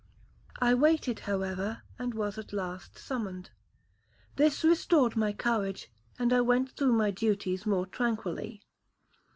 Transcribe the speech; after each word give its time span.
I 0.59 0.73
waited, 0.73 1.19
however, 1.29 1.83
and 1.99 2.15
was 2.15 2.39
at 2.39 2.51
last 2.53 2.97
summoned. 2.97 3.51
This 4.35 4.63
restored 4.63 5.15
my 5.15 5.31
courage, 5.31 5.91
and 6.17 6.33
I 6.33 6.41
went 6.41 6.71
through 6.71 6.93
my 6.93 7.11
duties 7.11 7.67
more 7.67 7.85
tranquilly. 7.85 8.63